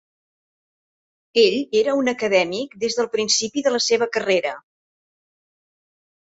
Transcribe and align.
Ell 1.41 1.57
era 1.81 1.93
un 1.99 2.09
acadèmic 2.15 2.75
des 2.85 2.99
del 3.01 3.11
principi 3.19 3.65
de 3.69 3.77
la 3.79 3.85
seva 3.91 4.11
carrera. 4.19 4.57